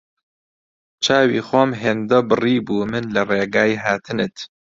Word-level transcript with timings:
چاوی 1.03 1.41
خۆم 1.47 1.69
هێندە 1.81 2.19
بڕیبوو 2.29 2.89
من 2.91 3.03
لە 3.15 3.21
ڕێگای 3.29 3.73
هاتنت 3.85 4.35